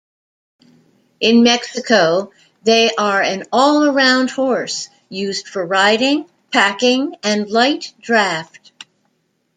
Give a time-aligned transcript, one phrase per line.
[1.19, 2.31] In Mexico,
[2.63, 8.71] they are an all-around horse, used for riding, packing and light draft.